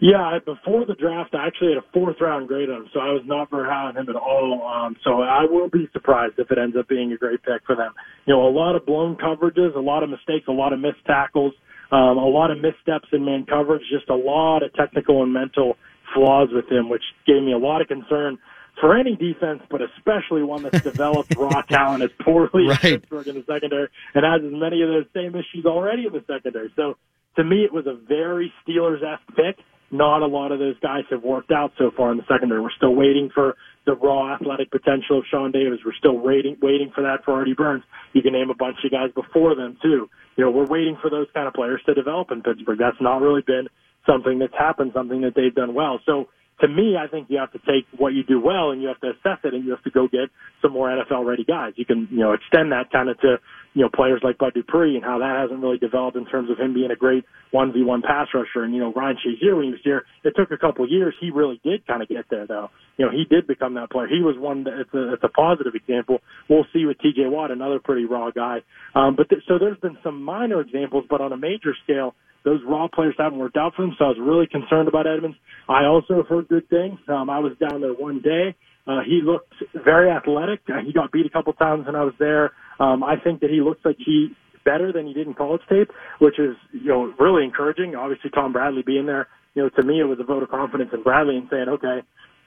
[0.00, 3.12] Yeah, before the draft, I actually had a fourth round grade on him, so I
[3.12, 4.62] was not very high on him at all.
[4.62, 7.74] Um, so I will be surprised if it ends up being a great pick for
[7.74, 7.92] them.
[8.26, 11.04] You know, a lot of blown coverages, a lot of mistakes, a lot of missed
[11.06, 11.54] tackles
[11.92, 15.76] um, a lot of missteps in man coverage, just a lot of technical and mental
[16.14, 18.38] flaws with him, which gave me a lot of concern
[18.80, 22.84] for any defense, but especially one that's developed raw talent as poorly right.
[22.84, 26.12] as Pittsburgh in the secondary and has as many of those same issues already in
[26.12, 26.72] the secondary.
[26.76, 26.96] So
[27.36, 29.64] to me, it was a very Steelers-esque pick.
[29.90, 32.60] Not a lot of those guys have worked out so far in the secondary.
[32.60, 35.80] We're still waiting for the raw athletic potential of Sean Davis.
[35.84, 37.84] We're still waiting, waiting for that for Artie Burns.
[38.12, 40.10] You can name a bunch of guys before them too.
[40.36, 42.78] You know, we're waiting for those kind of players to develop in Pittsburgh.
[42.78, 43.68] That's not really been
[44.06, 46.00] something that's happened, something that they've done well.
[46.04, 46.28] So
[46.60, 49.00] to me, I think you have to take what you do well and you have
[49.00, 50.30] to assess it and you have to go get
[50.62, 51.74] some more NFL ready guys.
[51.76, 53.36] You can, you know, extend that kind of to,
[53.74, 56.58] you know, players like Bud Dupree and how that hasn't really developed in terms of
[56.58, 58.64] him being a great 1v1 pass rusher.
[58.64, 61.14] And, you know, Ryan Shazier, when he was here, it took a couple of years.
[61.20, 62.70] He really did kind of get there though.
[62.96, 64.08] You know, he did become that player.
[64.08, 66.20] He was one that it's a, it's a positive example.
[66.48, 68.60] We'll see with TJ Watt, another pretty raw guy.
[68.94, 72.14] Um, but th- so there's been some minor examples, but on a major scale,
[72.46, 73.96] those raw players haven't worked out for him.
[73.98, 75.36] So I was really concerned about Edmunds.
[75.68, 76.96] I also heard good things.
[77.08, 78.54] Um, I was down there one day.
[78.86, 80.60] Uh, he looked very athletic.
[80.68, 82.52] Uh, he got beat a couple times when I was there.
[82.78, 84.28] Um, I think that he looks like he
[84.64, 87.96] better than he did in college tape, which is you know really encouraging.
[87.96, 90.90] Obviously, Tom Bradley being there, you know, to me it was a vote of confidence
[90.92, 92.06] in Bradley and saying, okay,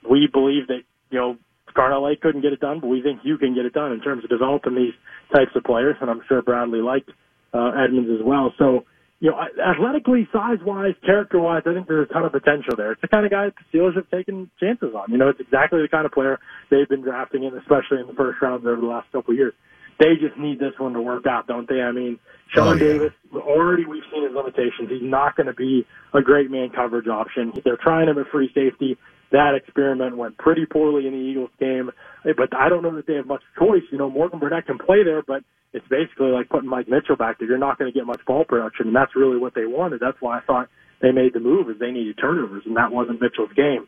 [0.10, 1.38] we believe that you know
[1.76, 4.00] Carnell Lake couldn't get it done, but we think you can get it done in
[4.00, 4.96] terms of developing these
[5.36, 7.12] types of players, and I'm sure Bradley liked
[7.54, 8.54] uh, Edmunds as well.
[8.58, 8.86] So
[9.20, 12.94] you know, athletically, size wise, character wise, I think there's a ton of potential there.
[12.94, 15.12] It's the kind of guy the Steelers have taken chances on.
[15.12, 16.40] You know, it's exactly the kind of player
[16.72, 19.54] they've been drafting in, especially in the first rounds over the last couple of years.
[20.00, 21.82] They just need this one to work out, don't they?
[21.82, 22.18] I mean,
[22.56, 22.80] Sean oh, yeah.
[22.80, 24.88] Davis, already we've seen his limitations.
[24.90, 27.52] He's not going to be a great man coverage option.
[27.66, 28.98] They're trying him at free safety.
[29.32, 31.92] That experiment went pretty poorly in the Eagles game,
[32.26, 33.84] eh, but I don't know that they have much choice.
[33.92, 37.38] You know, Morgan Burnett can play there, but it's basically like putting Mike Mitchell back
[37.38, 37.48] there.
[37.48, 40.00] You're not going to get much ball production, and that's really what they wanted.
[40.00, 40.70] That's why I thought
[41.02, 43.88] they made the move is they needed turnovers, and that wasn't Mitchell's game.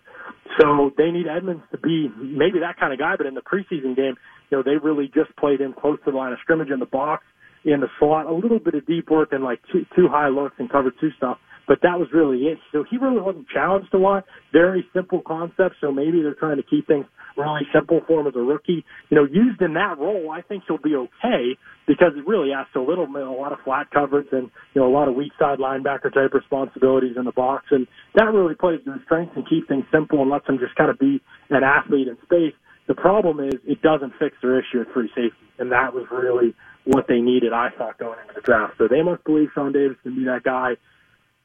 [0.60, 3.16] So they need Edmunds to be maybe that kind of guy.
[3.18, 4.16] But in the preseason game,
[4.50, 6.86] you know, they really just played him close to the line of scrimmage in the
[6.86, 7.24] box,
[7.66, 10.56] in the slot, a little bit of deep work and like two, two high looks
[10.60, 11.38] and cover two stuff.
[11.72, 12.60] But that was really it.
[12.74, 14.26] So he really wasn't challenged a lot.
[14.52, 15.76] Very simple concept.
[15.80, 17.06] So maybe they're trying to keep things
[17.38, 18.84] really simple for him as a rookie.
[19.10, 21.56] You know, used in that role, I think he'll be okay
[21.88, 24.92] because it really asks a little, a lot of flat coverage and, you know, a
[24.92, 27.64] lot of weak side linebacker type responsibilities in the box.
[27.72, 30.76] And that really plays to his strengths and keeps things simple and lets him just
[30.76, 32.54] kind of be an athlete in space.
[32.90, 35.48] The problem is it doesn't fix their issue at free safety.
[35.58, 36.54] And that was really
[36.84, 38.74] what they needed, I thought, going into the draft.
[38.78, 40.76] So they must believe Sean Davis can be that guy.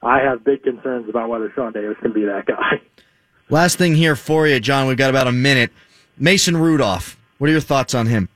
[0.02, 2.80] I have big concerns about whether Sean Davis can be that guy.
[3.48, 4.88] Last thing here for you, John.
[4.88, 5.70] We've got about a minute.
[6.18, 7.16] Mason Rudolph.
[7.38, 8.28] What are your thoughts on him?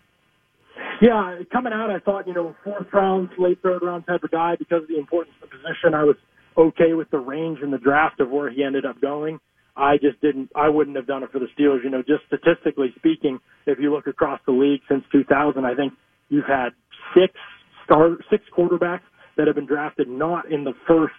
[1.01, 4.57] Yeah, coming out, I thought, you know, fourth round, late third round type of guy
[4.59, 5.95] because of the importance of the position.
[5.95, 6.17] I was
[6.59, 9.41] okay with the range in the draft of where he ended up going.
[9.77, 11.83] I just didn't, I wouldn't have done it for the Steelers.
[11.83, 15.95] You know, just statistically speaking, if you look across the league since 2000, I think
[16.29, 16.71] you've had
[17.15, 17.33] six
[17.85, 21.15] star six quarterbacks that have been drafted not in the first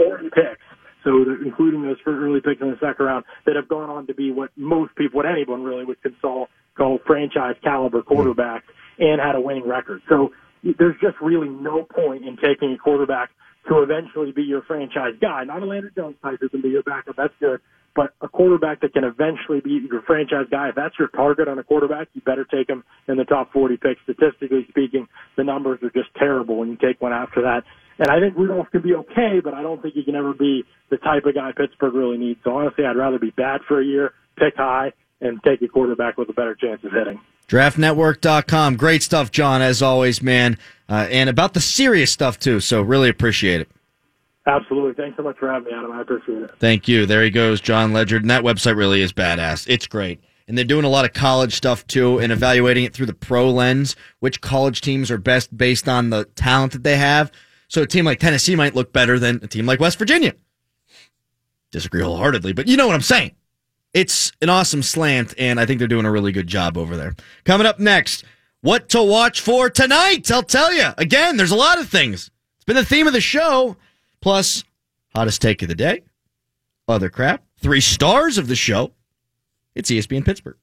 [0.00, 0.64] 40 picks.
[1.04, 4.14] So including those for early picks in the second round that have gone on to
[4.14, 9.34] be what most people, what anyone really would call call franchise caliber quarterbacks and had
[9.34, 10.02] a winning record.
[10.08, 10.30] So
[10.62, 13.30] there's just really no point in taking a quarterback
[13.68, 15.44] to eventually be your franchise guy.
[15.44, 17.16] Not a Landry Jones type who can be your backup.
[17.16, 17.60] That's good.
[17.94, 21.58] But a quarterback that can eventually be your franchise guy, if that's your target on
[21.58, 24.00] a quarterback, you better take him in the top 40 picks.
[24.02, 27.64] Statistically speaking, the numbers are just terrible when you take one after that.
[27.98, 30.64] And I think Rudolph can be okay, but I don't think he can ever be
[30.88, 32.40] the type of guy Pittsburgh really needs.
[32.44, 36.16] So honestly, I'd rather be bad for a year, pick high, and take a quarterback
[36.16, 37.20] with a better chance of hitting.
[37.48, 38.76] DraftNetwork.com.
[38.76, 40.56] Great stuff, Jon, as always, man.
[40.88, 42.60] Uh, and about the serious stuff, too.
[42.60, 43.68] So really appreciate it.
[44.46, 44.94] Absolutely.
[44.94, 45.92] Thanks so much for having me, Adam.
[45.92, 46.50] I appreciate it.
[46.58, 47.06] Thank you.
[47.06, 48.22] There he goes, Jon Ledyard.
[48.22, 49.66] And that website really is badass.
[49.68, 50.20] It's great.
[50.48, 53.50] And they're doing a lot of college stuff too and evaluating it through the pro
[53.50, 57.30] lens, which college teams are best based on the talent that they have.
[57.68, 60.34] So a team like Tennessee might look better than a team like West Virginia.
[61.70, 63.36] Disagree wholeheartedly, but you know what I'm saying.
[63.94, 67.14] It's an awesome slant, and I think they're doing a really good job over there.
[67.44, 68.24] Coming up next,
[68.60, 70.30] what to watch for tonight?
[70.30, 70.88] I'll tell you.
[70.98, 72.30] Again, there's a lot of things.
[72.56, 73.76] It's been the theme of the show.
[74.22, 74.64] Plus,
[75.14, 76.02] hottest take of the day,
[76.88, 78.92] other crap, three stars of the show.
[79.74, 80.56] It's ESPN Pittsburgh.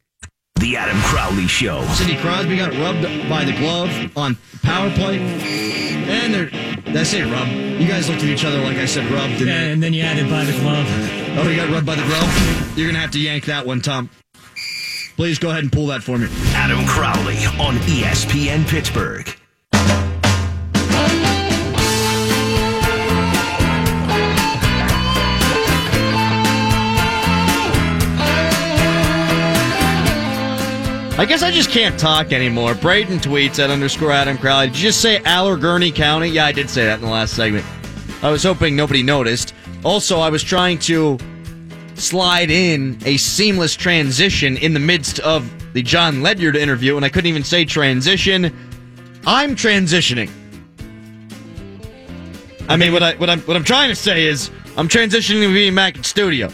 [0.60, 1.84] The Adam Crowley Show.
[1.94, 5.20] Sidney Crosby got rubbed by the glove on power play.
[5.20, 7.48] And they're, did I say rub?
[7.48, 9.38] You guys looked at each other like I said rubbed.
[9.38, 10.88] didn't and then you added by the glove.
[11.38, 12.78] Oh, you got rubbed by the glove?
[12.78, 14.10] You're going to have to yank that one, Tom.
[15.16, 16.28] Please go ahead and pull that for me.
[16.54, 19.37] Adam Crowley on ESPN Pittsburgh.
[31.18, 32.76] I guess I just can't talk anymore.
[32.76, 34.68] Braden tweets at underscore Adam Crowley.
[34.68, 36.28] Did you just say Allegheny County?
[36.28, 37.66] Yeah, I did say that in the last segment.
[38.22, 39.56] I was hoping nobody noticed.
[39.84, 41.18] Also, I was trying to
[41.96, 47.10] slide in a seamless transition in the midst of the Jon Ledyard interview, and I
[47.10, 48.56] couldn't even say transition.
[49.26, 50.30] I'm transitioning.
[52.70, 55.52] I mean, what I what I'm what I'm trying to say is I'm transitioning to
[55.52, 56.52] being back in studio.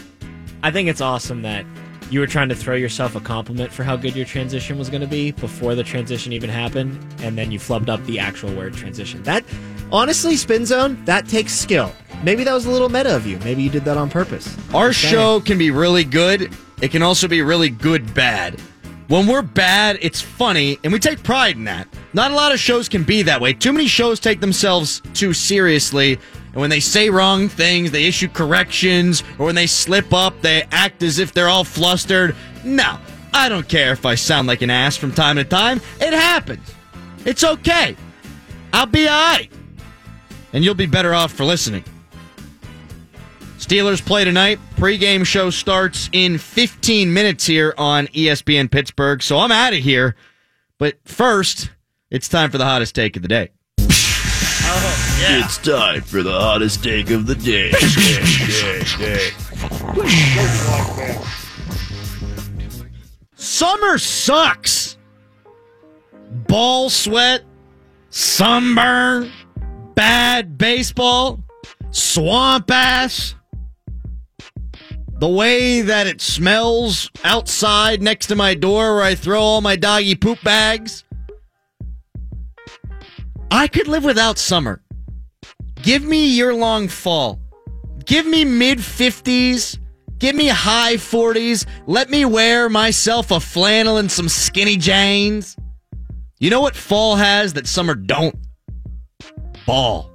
[0.62, 1.66] I think it's awesome that
[2.14, 5.00] you were trying to throw yourself a compliment for how good your transition was going
[5.00, 8.72] to be before the transition even happened, and then you flubbed up the actual word
[8.72, 9.20] transition.
[9.24, 9.44] That,
[9.90, 11.92] honestly, Spin Zone, that takes skill.
[12.22, 13.36] Maybe that was a little meta of you.
[13.40, 14.56] Maybe you did that on purpose.
[14.72, 15.12] Our Just saying.
[15.12, 16.56] show can be really good.
[16.80, 18.60] It can also be really good bad.
[19.08, 21.88] When we're bad, it's funny, and we take pride in that.
[22.12, 23.54] Not a lot of shows can be that way.
[23.54, 26.20] Too many shows take themselves too seriously,
[26.54, 30.62] and when they say wrong things, they issue corrections, or when they slip up, they
[30.70, 32.36] act as if they're all flustered.
[32.62, 32.96] No,
[33.32, 35.80] I don't care if I sound like an ass from time to time.
[36.00, 36.72] It happens.
[37.24, 37.96] It's okay.
[38.72, 39.50] I'll be alright.
[40.52, 41.82] And you'll be better off for listening.
[43.58, 44.60] Steelers play tonight.
[44.76, 49.24] Pre-game show starts in 15 minutes here on ESPN Pittsburgh.
[49.24, 50.14] So I'm out of here.
[50.78, 51.70] But first,
[52.10, 53.50] it's time for the hottest take of the day.
[54.76, 57.70] It's time for the hottest take of the day.
[63.36, 64.96] Summer sucks.
[66.48, 67.44] Ball sweat,
[68.10, 69.30] sunburn,
[69.94, 71.40] bad baseball,
[71.90, 73.36] swamp ass.
[75.20, 79.76] The way that it smells outside next to my door where I throw all my
[79.76, 81.04] doggy poop bags.
[83.50, 84.82] I could live without summer.
[85.82, 87.40] Give me year long fall.
[88.04, 89.78] Give me mid 50s.
[90.18, 91.66] Give me high 40s.
[91.86, 95.56] Let me wear myself a flannel and some skinny jeans.
[96.38, 98.36] You know what fall has that summer don't?
[99.66, 100.10] Ball.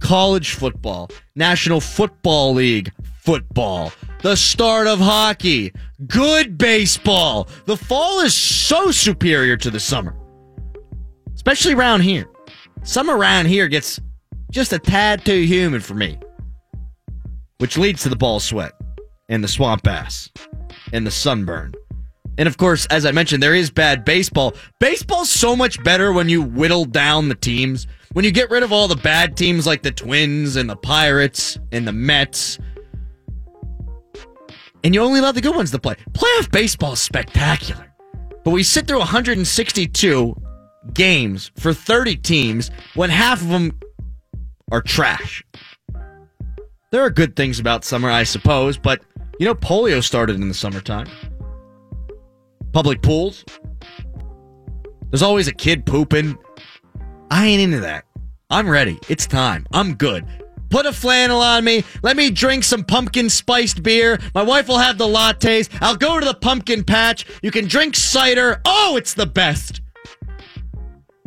[0.00, 1.10] College football.
[1.34, 2.92] National Football League
[3.28, 3.92] football.
[4.22, 5.72] The start of hockey.
[6.06, 7.48] Good baseball.
[7.66, 10.16] The fall is so superior to the summer.
[11.34, 12.26] Especially around here.
[12.82, 14.00] Summer around here gets
[14.50, 16.18] just a tad too humid for me.
[17.58, 18.72] Which leads to the ball sweat
[19.28, 20.30] and the swamp ass
[20.92, 21.74] and the sunburn.
[22.38, 24.54] And of course, as I mentioned, there is bad baseball.
[24.78, 27.86] Baseball's so much better when you whittle down the teams.
[28.12, 31.58] When you get rid of all the bad teams like the Twins and the Pirates
[31.72, 32.58] and the Mets.
[34.84, 35.96] And you only allow the good ones to play.
[36.12, 37.92] Playoff baseball is spectacular.
[38.44, 40.36] But we sit through 162
[40.94, 43.78] games for 30 teams when half of them
[44.70, 45.44] are trash.
[46.90, 49.02] There are good things about summer, I suppose, but
[49.38, 51.06] you know, polio started in the summertime.
[52.72, 53.44] Public pools.
[55.10, 56.38] There's always a kid pooping.
[57.30, 58.04] I ain't into that.
[58.50, 58.98] I'm ready.
[59.08, 59.66] It's time.
[59.72, 60.26] I'm good.
[60.70, 61.84] Put a flannel on me.
[62.02, 64.18] Let me drink some pumpkin spiced beer.
[64.34, 65.68] My wife will have the lattes.
[65.80, 67.24] I'll go to the pumpkin patch.
[67.42, 68.60] You can drink cider.
[68.64, 69.80] Oh, it's the best.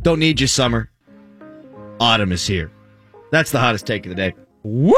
[0.02, 0.90] Don't need you, summer.
[2.00, 2.72] Autumn is here.
[3.32, 4.34] That's the hottest take of the day.
[4.64, 4.96] Woo!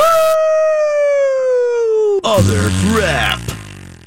[2.23, 3.41] Other crap.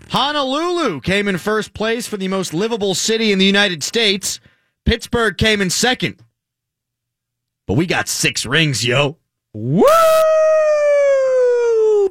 [0.09, 4.41] Honolulu came in first place for the most livable city in the United States.
[4.87, 6.17] Pittsburgh came in second.
[7.67, 9.19] But we got six rings, yo.
[9.53, 9.85] Woo!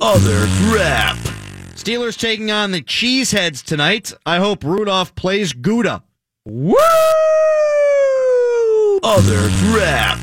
[0.02, 1.18] Other crap.
[1.74, 4.14] Steelers taking on the Cheeseheads tonight.
[4.26, 6.04] I hope Rudolph plays Gouda.
[6.46, 6.76] Woo!
[9.04, 10.20] Other crap.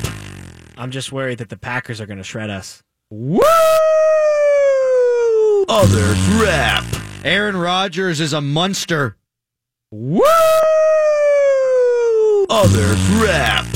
[0.77, 2.83] I'm just worried that the Packers are going to shred us.
[3.11, 3.41] Woo!
[5.68, 6.85] Other crap.
[7.25, 9.16] Aaron Rodgers is a monster.
[9.91, 10.23] Woo!
[12.51, 13.66] Other crap.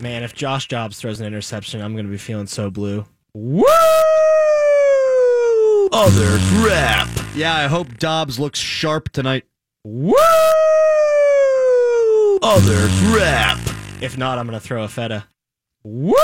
[0.00, 3.06] Man, if Josh Dobbs throws an interception, I'm going to be feeling so blue.
[3.34, 3.64] Woo!
[5.92, 7.08] Other crap.
[7.34, 9.44] Yeah, I hope Dobbs looks sharp tonight.
[9.84, 10.14] Woo!
[12.42, 13.58] Other crap.
[14.00, 15.24] If not, I'm going to throw a feta.
[15.84, 16.14] Woo!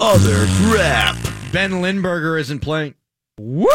[0.00, 1.16] Other crap.
[1.52, 2.94] Ben Limburger isn't playing.
[3.40, 3.66] Woo!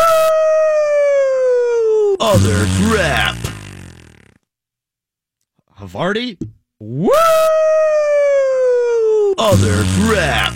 [2.22, 3.36] Other crap.
[5.78, 6.38] Havarti?
[6.80, 7.10] Woo!
[9.38, 10.54] Other crap.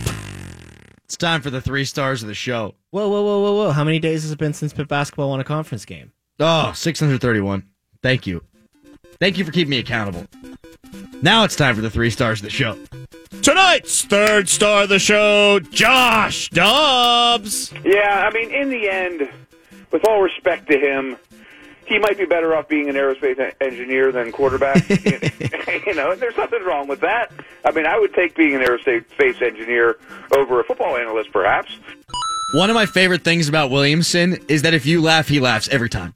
[1.03, 2.75] It's time for the three stars of the show.
[2.91, 3.71] Whoa, whoa, whoa, whoa, whoa.
[3.71, 6.13] How many days has it been since Pitt basketball won a conference game?
[6.39, 7.63] Oh, 631.
[8.01, 8.43] Thank you.
[9.19, 10.25] Thank you for keeping me accountable.
[11.21, 12.77] Now it's time for the three stars of the show.
[13.41, 17.73] Tonight's third star of the show, Josh Dobbs.
[17.83, 19.29] Yeah, I mean, in the end,
[19.91, 21.17] with all respect to him,
[21.85, 24.87] he might be better off being an aerospace engineer than quarterback.
[25.87, 27.31] you know, and there's nothing wrong with that.
[27.65, 29.97] I mean, I would take being an aerospace engineer
[30.31, 31.71] over a football analyst, perhaps.
[32.53, 35.89] One of my favorite things about Williamson is that if you laugh, he laughs every
[35.89, 36.13] time.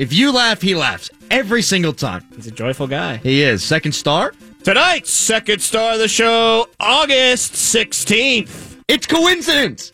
[0.00, 2.24] If you laugh, he laughs every single time.
[2.34, 3.18] He's a joyful guy.
[3.18, 3.62] He is.
[3.62, 4.32] Second star?
[4.64, 8.78] Tonight's second star of the show, August 16th.
[8.88, 9.92] It's coincidence.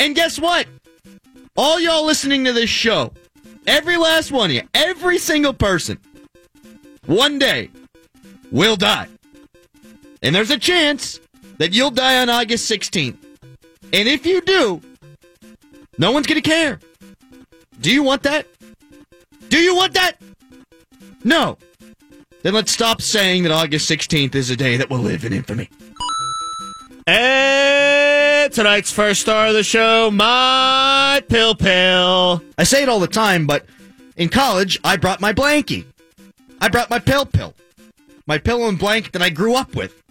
[0.00, 0.66] And guess what?
[1.56, 3.12] All y'all listening to this show,
[3.68, 6.00] every last one of you, every single person,
[7.06, 7.70] one day
[8.50, 9.06] will die.
[10.22, 11.20] And there's a chance
[11.58, 13.16] that you'll die on August 16th.
[13.92, 14.80] And if you do,
[15.98, 16.80] no one's going to care.
[17.80, 18.48] Do you want that?
[19.56, 20.20] Do you want that?
[21.24, 21.56] No.
[22.42, 25.70] Then let's stop saying that August 16th is a day that will live in infamy.
[27.06, 32.42] And tonight's first star of the show, my pill pill.
[32.58, 33.64] I say it all the time, but
[34.18, 35.86] in college, I brought my blankie.
[36.60, 37.54] I brought my pill pill.
[38.26, 40.02] My pillow and blanket that I grew up with.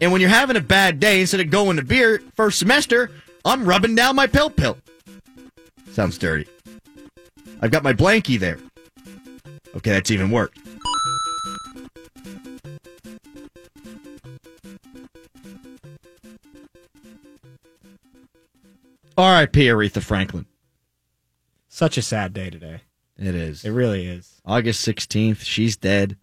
[0.00, 3.10] And when you're having a bad day, instead of going to beer first semester,
[3.44, 4.78] I'm rubbing down my pill pill.
[5.90, 6.46] Sounds dirty.
[7.60, 8.60] I've got my blankie there.
[9.76, 10.50] Okay, that's even worse.
[19.18, 19.66] R.I.P.
[19.66, 20.46] Aretha Franklin.
[21.68, 22.80] Such a sad day today.
[23.18, 23.64] It is.
[23.64, 24.40] It really is.
[24.44, 26.16] August 16th, she's dead.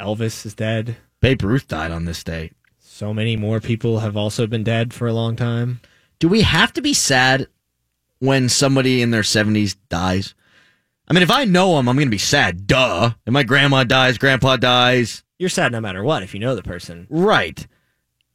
[0.00, 0.96] Elvis is dead.
[1.20, 2.52] Babe Ruth died on this day.
[2.78, 5.80] So many more people have also been dead for a long time.
[6.18, 7.48] Do we have to be sad
[8.18, 10.34] when somebody in their 70s dies?
[11.10, 12.66] I mean, if I know them, I'm going to be sad.
[12.66, 13.10] Duh.
[13.26, 15.22] And my grandma dies, grandpa dies.
[15.38, 17.06] You're sad no matter what if you know the person.
[17.08, 17.66] Right.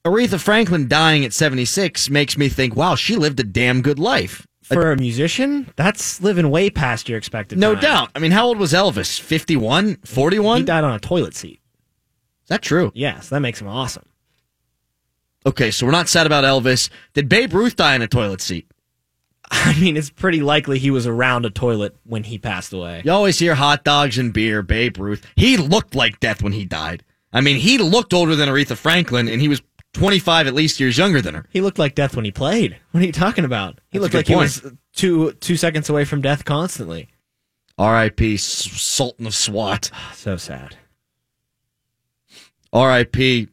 [0.05, 4.47] Aretha Franklin dying at 76 makes me think, wow, she lived a damn good life.
[4.63, 7.81] For a musician, that's living way past your expected No time.
[7.81, 8.09] doubt.
[8.15, 9.19] I mean, how old was Elvis?
[9.19, 9.97] 51?
[10.05, 10.57] 41?
[10.59, 11.59] He died on a toilet seat.
[12.43, 12.91] Is that true?
[12.95, 14.05] Yes, that makes him awesome.
[15.45, 16.89] Okay, so we're not sad about Elvis.
[17.13, 18.65] Did Babe Ruth die in a toilet seat?
[19.51, 23.01] I mean, it's pretty likely he was around a toilet when he passed away.
[23.05, 25.25] You always hear hot dogs and beer, Babe Ruth.
[25.35, 27.03] He looked like death when he died.
[27.31, 29.61] I mean, he looked older than Aretha Franklin, and he was
[29.93, 31.45] 25 at least years younger than her.
[31.51, 32.77] He looked like death when he played.
[32.91, 33.79] What are you talking about?
[33.89, 37.09] He That's looked like he was two two seconds away from death constantly.
[37.77, 38.37] R.I.P.
[38.37, 39.89] Sultan of SWAT.
[40.13, 40.77] So sad.
[42.71, 43.49] R.I.P.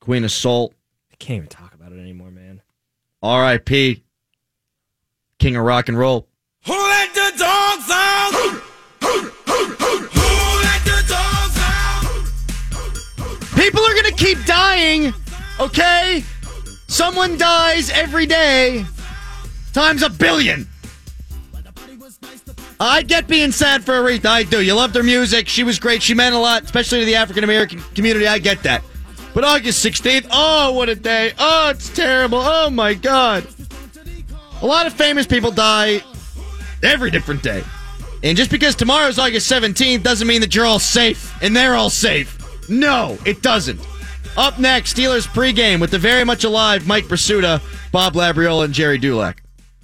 [0.00, 0.74] Queen of Soul.
[1.12, 2.62] I can't even talk about it anymore, man.
[3.22, 4.04] R.I.P.
[5.38, 6.28] King of Rock and Roll.
[6.66, 8.32] Who let the dogs out?
[9.00, 9.30] Who
[10.62, 12.04] let the dogs out?
[13.56, 15.14] People are going to keep dying,
[15.60, 16.24] okay?
[16.88, 18.84] Someone dies every day
[19.72, 20.66] times a billion.
[22.80, 24.26] I get being sad for Aretha.
[24.26, 24.60] I do.
[24.62, 25.48] You loved her music.
[25.48, 26.02] She was great.
[26.02, 28.26] She meant a lot, especially to the African American community.
[28.26, 28.82] I get that.
[29.34, 31.32] But August 16th, oh, what a day.
[31.38, 32.40] Oh, it's terrible.
[32.40, 33.46] Oh, my God.
[34.60, 36.02] A lot of famous people die
[36.82, 37.62] every different day.
[38.22, 41.90] And just because tomorrow's August 17th doesn't mean that you're all safe and they're all
[41.90, 42.36] safe.
[42.68, 43.80] No, it doesn't.
[44.36, 47.60] Up next, Steelers pregame with the very much alive Mike Prisuta,
[47.92, 49.42] Bob Labriola, and Gerry Dulac.